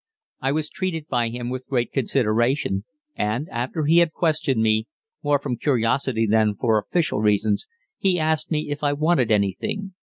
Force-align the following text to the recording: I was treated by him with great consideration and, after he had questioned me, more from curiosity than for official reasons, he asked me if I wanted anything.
I 0.39 0.51
was 0.51 0.67
treated 0.67 1.07
by 1.09 1.29
him 1.29 1.49
with 1.51 1.67
great 1.67 1.91
consideration 1.91 2.85
and, 3.15 3.47
after 3.49 3.85
he 3.85 3.99
had 3.99 4.11
questioned 4.13 4.59
me, 4.59 4.87
more 5.21 5.37
from 5.37 5.57
curiosity 5.57 6.25
than 6.25 6.55
for 6.55 6.79
official 6.79 7.21
reasons, 7.21 7.67
he 7.99 8.17
asked 8.19 8.49
me 8.49 8.71
if 8.71 8.83
I 8.83 8.93
wanted 8.93 9.29
anything. 9.29 9.93